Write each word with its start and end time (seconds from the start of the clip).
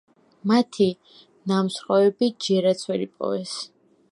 მათი 0.51 0.87
ნამსხვრევები 1.51 2.31
ჯერაც 2.47 2.83
ვერ 2.93 3.05
იპოვეს. 3.07 3.55